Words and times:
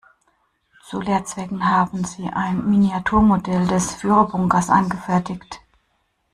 Zu 0.87 0.99
Lehrzwecken 0.99 1.69
haben 1.69 2.03
sie 2.05 2.25
ein 2.27 2.67
Miniaturmodell 2.67 3.67
des 3.67 3.93
Führerbunkers 3.93 4.71
angefertigt. 4.71 5.61